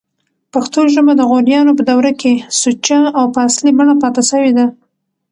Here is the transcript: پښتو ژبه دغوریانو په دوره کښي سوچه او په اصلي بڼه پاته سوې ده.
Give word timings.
پښتو 0.53 0.79
ژبه 0.93 1.13
دغوریانو 1.21 1.75
په 1.77 1.83
دوره 1.89 2.11
کښي 2.21 2.33
سوچه 2.61 2.99
او 3.17 3.25
په 3.33 3.39
اصلي 3.47 3.71
بڼه 3.77 3.93
پاته 4.01 4.21
سوې 4.31 4.51
ده. 4.57 4.65